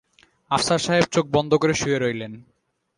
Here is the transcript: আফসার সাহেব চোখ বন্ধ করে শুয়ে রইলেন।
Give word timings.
আফসার 0.51 0.79
সাহেব 0.79 1.05
চোখ 1.11 1.25
বন্ধ 1.33 1.51
করে 1.53 1.73
শুয়ে 1.73 1.97
রইলেন। 1.97 2.33